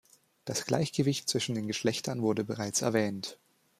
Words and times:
Das 0.45 0.65
Gleichgewicht 0.65 1.29
zwischen 1.29 1.53
den 1.53 1.67
Geschlechtern 1.67 2.23
wurde 2.23 2.43
bereits 2.43 2.81
erwähnt. 2.81 3.37